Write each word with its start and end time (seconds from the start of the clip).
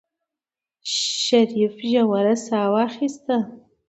شريف 0.83 1.71
عميقه 1.97 2.33
سا 2.35 2.67
واخيسته. 2.69 3.39